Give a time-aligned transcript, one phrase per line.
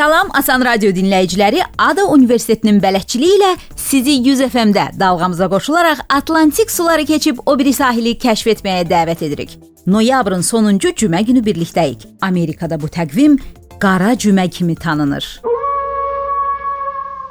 [0.00, 7.04] Salam Asan Radio dinləyiciləri, Ada Universitetinin bələdçiliyi ilə sizi 100 FM-də dalğamıza qoşularaq Atlantik suları
[7.04, 9.52] keçib o biri sahili kəşf etməyə dəvət edirik.
[9.86, 12.06] Noyabrın sonuncu cümə günü birlikdəyik.
[12.22, 13.36] Amerikada bu təqvim
[13.80, 15.26] qara cümə kimi tanınır.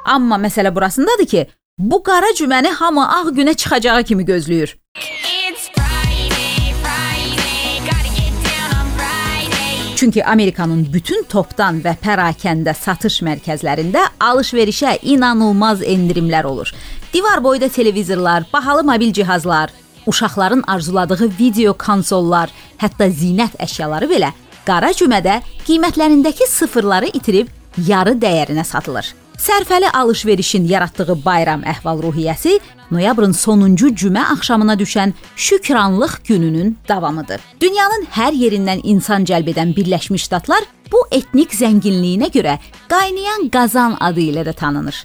[0.04, 1.46] Amma məsələ burasındadır ki,
[1.78, 4.76] bu qara cüməni hamı ağ günə çıxacağı kimi gözləyir.
[10.00, 16.70] Çünki Amerikanın bütün topdan və pərakəndə satış mərkəzlərində alış-verişə inanılmaz endirimlər olur.
[17.12, 19.70] Divar boyda televizorlar, bahalı mobil cihazlar,
[20.06, 22.48] uşaqların arzuladığı video konsollar,
[22.80, 24.32] hətta zinət əşyaları belə
[24.64, 29.12] qara cümədə qiymətlərindəki sıfırları itirib yarı dəyərinə satılır.
[29.36, 32.56] Sərfəli alış-verişin yaratdığı bayram əhval-ruhiyyəsi
[32.90, 37.40] noyabrın sonuncu cümə axşamına düşən Şükranlıq gününün davamıdır.
[37.60, 44.20] Dünyanın hər yerindən insan cəlb edən Birləşmiş Ştatlar bu etnik zənginliyinə görə qaynayan qazan adı
[44.20, 45.04] ilə də tanınır.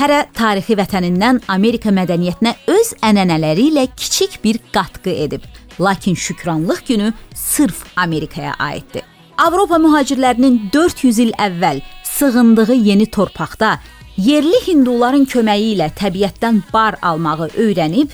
[0.00, 5.42] Hərə tarixi vətənindən Amerika mədəniyyətinə öz ənənələri ilə kiçik bir qatqı edib.
[5.80, 9.02] Lakin Şükranlıq günü sırf Amerikaya aiddir.
[9.38, 13.78] Avropa mühacirlərinin 400 il əvvəl sığındığı yeni torpaqda
[14.20, 18.10] yerli hinduların köməyi ilə təbiətdən bar almağı öyrənib,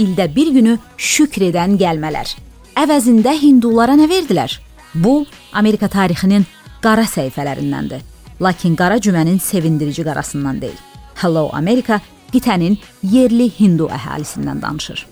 [0.00, 2.32] ildə bir günü şükr edən gəlmələr.
[2.80, 4.56] Əvəzində hindulara nə verdilər?
[4.94, 6.46] Bu Amerika tarixinin
[6.82, 8.00] qara səhifələrindəndir.
[8.40, 10.80] Lakin qara cümənin sevindirici qarasından deyil.
[11.20, 12.00] Hello America
[12.32, 15.04] qitənin yerli hindu əhalisindən danışır.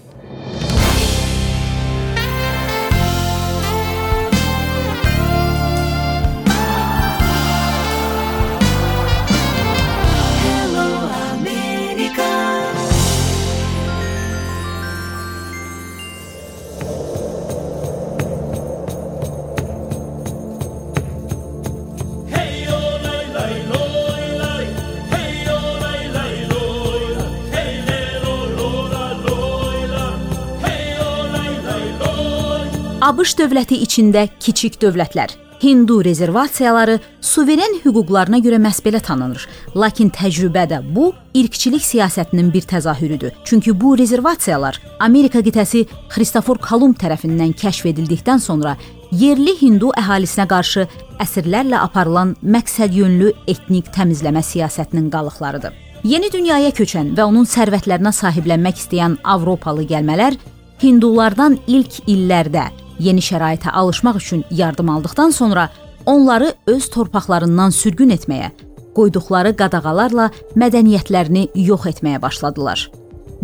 [33.08, 35.30] ABŞ dövləti içində kiçik dövlətlər,
[35.62, 39.46] Hindu rezervasiyaları suveren hüquqlarına görə məhz belə tanınır.
[39.80, 41.06] Lakin təcrübədə bu
[41.40, 43.32] irqçilik siyasətinin bir təzahürüdür.
[43.44, 48.74] Çünki bu rezervasiyalar Amerika qitəsi Xristofor Kolumb tərəfindən kəşf edildikdən sonra
[49.10, 50.84] yerli Hindu əhalisinə qarşı
[51.24, 55.72] əsrlərlə aparılan məqsədyönlü etnik təmizləmə siyasətinin qalıqlarıdır.
[56.04, 60.36] Yeni dünyaya köçən və onun sərvətlərinə sahiblənmək istəyən Avropalı gəlmələr
[60.82, 62.66] Hindulardan ilk illərdə
[62.98, 65.68] yeni şəraitə alışmaq üçün yardım aldıqdan sonra
[66.06, 68.50] onları öz torpaqlarından sürgün etməyə,
[68.96, 72.88] qoyduqları qadağalarla mədəniyyətlərini yox etməyə başladılar.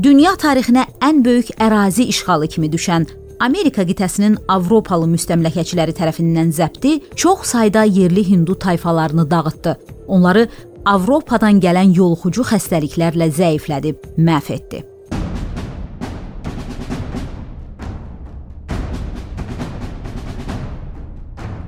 [0.02, 3.06] Dünya tarixinə ən böyük ərazi işğalı kimi düşən
[3.40, 9.76] Amerika qitəsinin Avropalı müstəmləkəçiləri tərəfindən zəbti çox sayda yerli hindu tayfalarını dağıtdı.
[10.06, 10.48] Onları
[10.84, 14.84] Avropadan gələn yoluxucu xəstəliklərlə zəiflədib məhv etdi.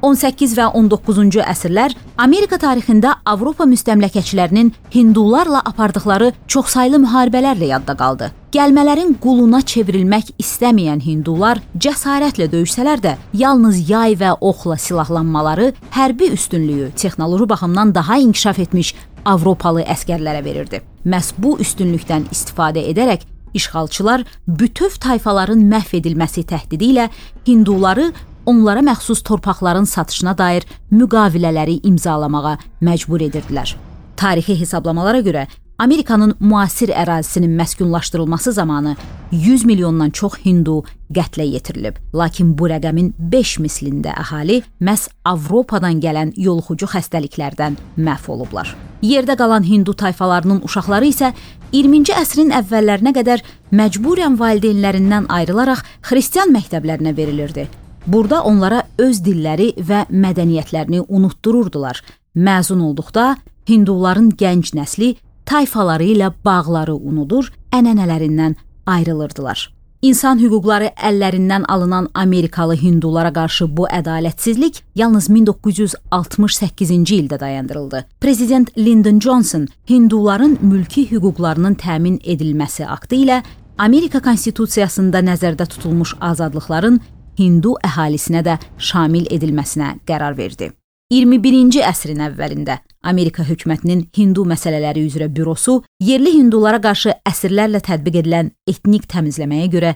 [0.07, 8.29] 18 və 19-cu əsrlər Amerika tarixində Avropa müstəmləkəçilərinin hindularla apardıqları çoxsaylı müharibələrlə yadda qaldı.
[8.55, 16.93] Gəlmələrin quluna çevrilmək istəməyən hindular cəsarətlə döyüşsələr də, yalnız yay və oxla silahlanmaları hərbi üstünlüyü
[16.95, 18.95] texnoloji baxımdan daha inkişaf etmiş
[19.27, 20.85] Avropalı əskərlərə verirdi.
[21.03, 27.11] Məs bu üstünlükdən istifadə edərək işğalçılar bütöv tayfaların məhv edilməsi təhdidi ilə
[27.49, 28.11] hinduları
[28.47, 33.77] onlara məxsus torpaqların satışına dair müqavilələri imzalamağa məcbur edirdilər.
[34.17, 35.47] Tarixi hesablamalara görə
[35.79, 38.97] Amerikanın müasir ərazisinin məskunlaşdırılması zamanı
[39.31, 41.97] 100 milyondan çox hindu qətlə yetirilib.
[42.15, 48.73] Lakin bu rəqəmin 5 mislində əhali məhz Avropadan gələn yoluxucu xəstəliklərdən məhv olublar.
[49.03, 51.33] Yerdə qalan hindu tayfalarının uşaqları isə
[51.73, 57.69] 20-ci əsrin əvvəllərinə qədər məcburən valideynlərindən ayrılaraq xristian məktəblərinə verilirdi.
[58.07, 62.03] Burada onlara öz dilləri və mədəniyyətlərini unutdururdular.
[62.37, 63.35] Məzun olduqda
[63.69, 65.17] hinduların gənc nəsli
[65.47, 68.55] tayfaları ilə bağları unudur, ənənələrindən
[68.87, 69.73] ayrılırdılar.
[70.07, 78.05] İnsan hüquqları əllərindən alınan Amerikalı hindulara qarşı bu ədalətsizlik yalnız 1968-ci ildə dayandırıldı.
[78.21, 83.43] Prezident Lyndon Johnson hinduların mülki hüquqlarının təmin edilməsi aktı ilə
[83.79, 87.01] Amerika konstitusiyasında nəzərdə tutulmuş azadlıqların
[87.39, 90.71] Hindu əhalisinə də şamil edilməsinə qərar verdi.
[91.13, 98.51] 21-ci əsrin əvvəlində Amerika hökumətinin Hindu məsələləri üzrə bürosu yerli hindulara qarşı əsrlərlə tətbiq edilən
[98.67, 99.93] etnik təmizləməyə görə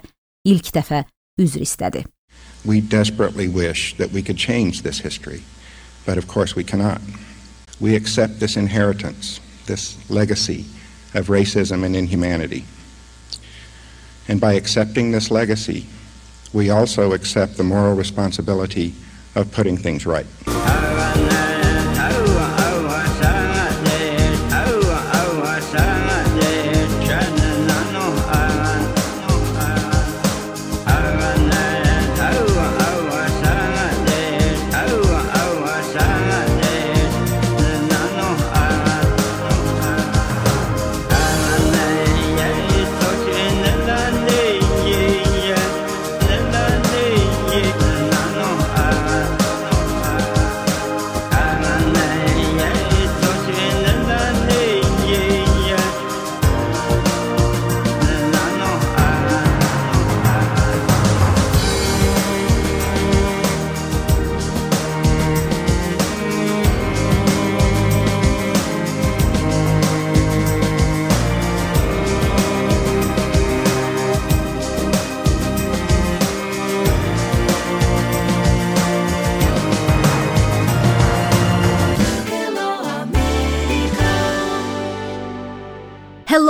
[0.47, 1.03] ilk dəfə
[1.43, 2.05] üzr istədi.
[2.65, 5.43] We desperately wish that we could change this history,
[6.07, 7.01] but of course we cannot.
[7.81, 10.67] we accept this inheritance, this legacy
[11.15, 12.65] of racism and inhumanity.
[14.29, 15.87] And by accepting this legacy,
[16.52, 18.94] we also accept the moral responsibility
[19.35, 20.26] of putting things right.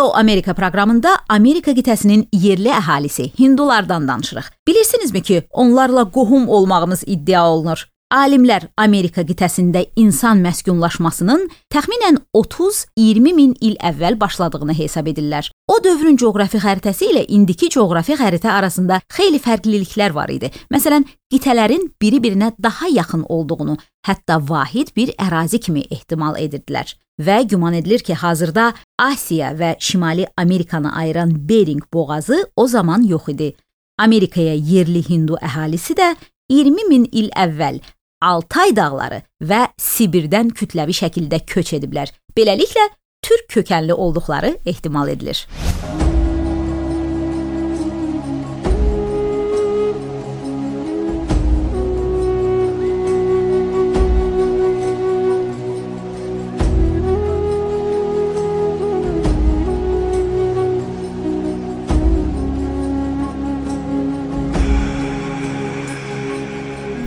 [0.00, 4.47] Hello Amerika proqramında Amerika qitəsinin yerli əhalisi hindulardan danışırıq.
[4.69, 7.85] Bilirsinizmi ki, onlarla qohum olmağımız iddia olunur.
[8.11, 15.47] Alimlər Amerika qitəsində insan məskunlaşmasının təxminən 30-20 min il əvvəl başladığını hesab edirlər.
[15.71, 20.51] O dövrün coğrafi xəritəsi ilə indiki coğrafi xəritə arasında xeyli fərqliliklər var idi.
[20.75, 23.77] Məsələn, qitələrin biri-birinə daha yaxın olduğunu,
[24.09, 26.91] hətta vahid bir ərazi kimi ehtimal edirdilər
[27.23, 33.29] və güman edilir ki, hazırda Asiya və Şimali Amerikanı ayıran Bering boğazı o zaman yox
[33.29, 33.53] idi.
[33.99, 36.17] Amerikaya yerli Hindu əhalisi də
[36.51, 37.79] 20 min il əvvəl
[38.20, 42.12] Altay dağları və Sibirdən kütləvi şəkildə köç ediblər.
[42.37, 42.90] Beləliklə
[43.25, 45.46] türk kökənli olduqları ehtimal edilir.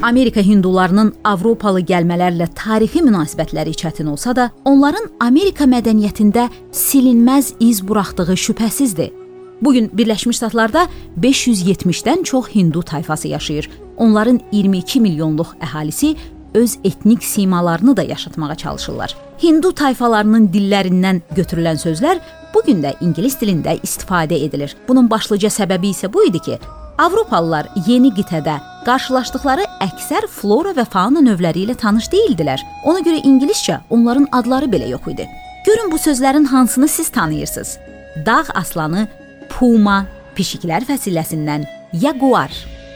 [0.03, 8.35] Amerika hindularının Avropalı gəlmələrlə tarixi münasibətləri çətin olsa da, onların Amerika mədəniyyətində silinməz iz buraxdığı
[8.45, 9.13] şübhəsizdir.
[9.61, 10.87] Bu gün Birləşmiş Ştatlarda
[11.19, 13.69] 570-dən çox hindu tayfası yaşayır.
[13.97, 16.15] Onların 22 milyonluq əhalisi
[16.53, 19.15] öz etnik simalarını da yaşatmağa çalışırlar.
[19.43, 22.19] Hindu tayfalarının dillərindən götürülən sözlər
[22.53, 24.75] bu gün də ingilis dilində istifadə edilir.
[24.87, 26.59] Bunun başlıca səbəbi isə bu idi ki,
[26.97, 32.61] Avropalılar yeni qitədə qarşılaşdıkları əksər flora və fauna növləri ilə tanış deyildilər.
[32.87, 35.27] Ona görə ingiliscə onların adları belə yox idi.
[35.65, 37.77] Görün bu sözlərin hansını siz tanıyırsınız?
[38.25, 39.07] Dağ aslanı
[39.49, 42.51] puma, pişiklər fəsilləsindən yaguar,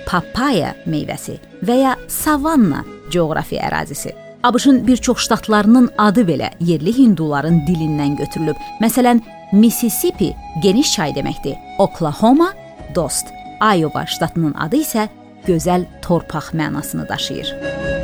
[0.07, 4.13] papaya meyvəsi və ya savanna coğrafi ərazisi.
[4.43, 8.55] ABŞ-ın bir çox ştatlarının adı belə yerli hinduların dilindən götürülüb.
[8.81, 11.55] Məsələn, Mississippi geniş çay deməkdir.
[11.79, 12.53] Oklahoma
[12.95, 13.27] dost.
[13.61, 15.07] Iowa ştatının adı isə
[15.47, 17.96] gözəl torpaq mənasını daşıyır.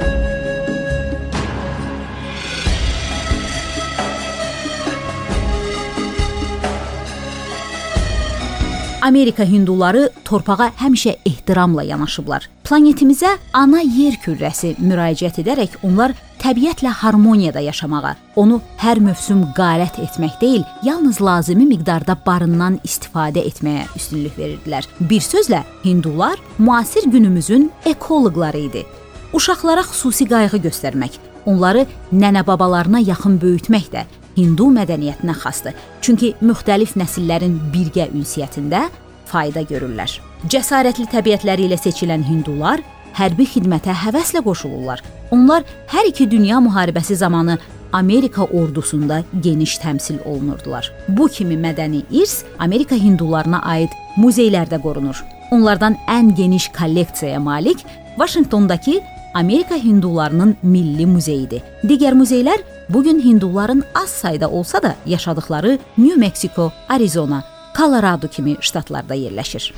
[9.04, 12.46] Amerika hinduları torpağa həmişə ehtiramla yanaşıblar.
[12.64, 20.40] Planetimizə ana yer kürrəsi müraciət edərək onlar təbiətlə harmoniyada yaşamağa, onu hər mövsüm qarət etmək
[20.40, 24.88] deyil, yalnız lazımi miqdarda barından istifadə etməyə üstünlük verirdilər.
[25.00, 28.88] Bir sözlə, hindular müasir günümüzün ekoloqları idi.
[29.34, 34.08] Uşaqlara xüsusi qayğı göstərmək, onları nənə-babalarına yaxın böyütmək də
[34.38, 35.76] Hindu mədəniyyətinə xasdır.
[36.02, 38.88] Çünki müxtəlif nəsillərin birgə ünsiyyətində
[39.30, 40.18] fayda görürlər.
[40.50, 42.82] Cəsarətli təbiətləri ilə seçilən hindular
[43.18, 45.04] hərbi xidmətə həvəslə qoşulurlar.
[45.32, 45.64] Onlar
[45.94, 47.58] hər iki dünya müharibəsi zamanı
[47.94, 50.90] Amerika ordusunda geniş təmsil olunurdular.
[51.08, 55.22] Bu kimi mədəni irs Amerika hindularına aid muzeylərdə qorunur.
[55.52, 57.86] Onlardan ən geniş kolleksiyaya malik
[58.18, 59.00] Vaşinqtondakı
[59.34, 61.62] Amerika hindularının milli muzeyidir.
[61.84, 67.44] Digər muzeylər bu gün hinduların az sayda olsa da yaşadıkları New Mexico, Arizona,
[67.78, 69.74] Colorado kimi ştatlarda yerləşir.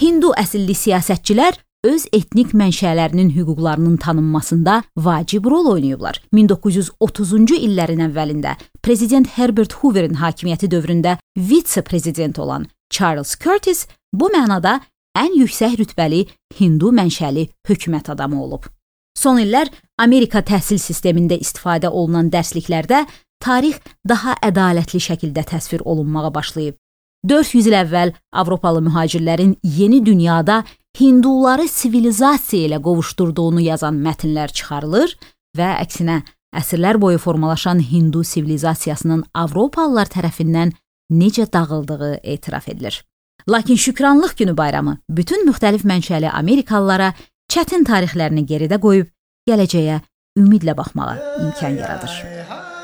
[0.00, 6.22] Hindu əsilli siyasətçilər öz etnik mənşələrinin hüquqlarının tanınmasında vacib rol oynayıblar.
[6.34, 14.80] 1930-cu illərin əvvəlində prezident Herbert Hooverin hakimiyyəti dövründə vitse-prezident olan Charles Curtis bu mənada
[15.16, 16.26] ən yüksək rütbəli
[16.60, 18.64] Hindu mənşəli hökumət adamı olub.
[19.26, 19.66] Son illər
[19.98, 23.00] Amerika təhsil sistemində istifadə olunan dərsliklərdə
[23.42, 26.76] tarix daha ədalətli şəkildə təsvir olunmağa başlayıb.
[27.26, 30.60] 400 il əvvəl Avropalı mühacirlərin yeni dünyada
[31.00, 35.16] hinduları sivilizasiya ilə qovuşdurduğunu yazan mətnlər çıxarılır
[35.58, 36.20] və əksinə
[36.62, 40.70] əsrlər boyu formalaşan Hindu sivilizasiyasının Avropalılar tərəfindən
[41.10, 43.02] necə dağıldığı etiraf edilir.
[43.48, 47.12] Lakin Şükranlıq günü bayramı bütün müxtəlif mənşəli Amerikalılara
[47.50, 49.10] çətin tarixlərini geridə qoyub
[49.46, 50.00] gələcəyə
[50.40, 52.75] ümidlə baxmağa imkan yaradır.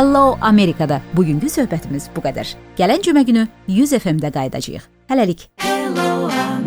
[0.00, 2.54] Hello Amerikada bugünkü söhbətimiz bu qədər.
[2.78, 4.88] Gələn cümə günü 100 FM-də qayıdacağıq.
[5.12, 5.50] Hələlik.
[5.60, 6.59] Hello America.